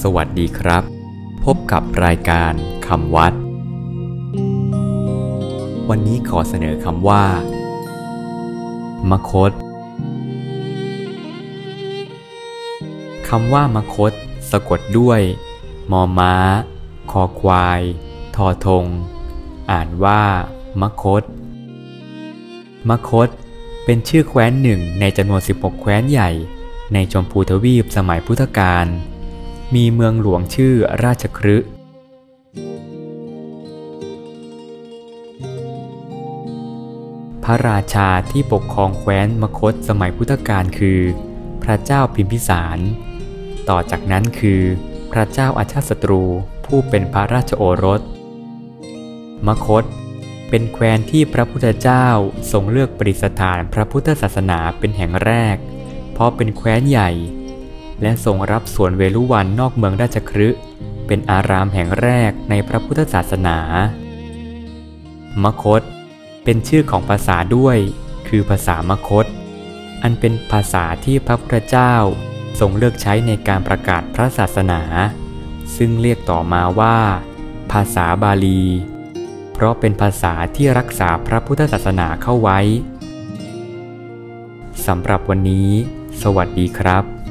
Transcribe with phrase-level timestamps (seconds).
[0.00, 0.82] สวัสดีครับ
[1.44, 2.52] พบกับรายการ
[2.86, 3.32] คำวัด
[5.88, 7.24] วันนี้ขอเสนอคำว่า
[9.10, 9.52] มคต
[13.28, 14.12] คำว่ามคต
[14.50, 15.20] สะกดด้วย
[15.92, 16.34] มอม้า
[17.10, 17.80] คอควาย
[18.36, 18.84] ทอทง
[19.70, 20.22] อ่านว่า
[20.80, 21.22] มคต
[22.88, 23.28] มคต
[23.84, 26.30] เป็นชื่อแคว้นหนึ่งในจำนวน 16 แคว้นใหญ่
[26.92, 28.86] ในจมพูทวีปสมัยพุทธกาล
[29.78, 31.68] มีเมืองหลวงชื่อราชคฤห์
[37.44, 41.00] พระราชาที่ปกครองแคว้นมคตสมัยพุทธกาลคือ
[41.62, 42.78] พระเจ้าพิมพิสาร
[43.68, 44.60] ต่อจากนั้นคือ
[45.12, 46.22] พระเจ้าอาชาติศัตรู
[46.66, 48.00] ผู้เป็นพระราชโอรส
[49.46, 49.84] มคต
[50.48, 52.06] เป็นแคว้นที่พระพุทธเจ้า
[52.52, 55.56] ทรงเลือกประดิษฐานพระพุทธศาสนาเป็นแห่งแรก
[56.12, 57.10] เพราะเป็นแคว้นใหญ่
[58.02, 60.60] และทรงรับส่วนเวลุวันนอกเมืองราชคฤห์
[61.06, 63.58] เป็นอารามแห่งแรกในพระพุทธศาสนา
[65.44, 65.82] มคต
[66.44, 67.78] เป็นชื่อของภาษาด้วย
[68.28, 69.26] คือภาษามคต
[70.02, 71.94] อันเป็นภาษาที่พระพุทธเจ้า
[72.60, 74.82] ทรงเลือกใช้ในการประกาศพระศาสนา
[75.76, 76.98] ซึ่งเรียกต่อมาว่า
[77.72, 78.62] ภาษาบาลี
[79.52, 82.60] เพราะเป็นภาษาที่รักษาพระพุทธศาสนาเข้าไว้
[84.86, 85.70] สำหรับวันนี้
[86.22, 87.21] สวัสดีครับ